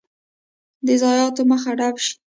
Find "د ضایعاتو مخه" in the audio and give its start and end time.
0.85-1.71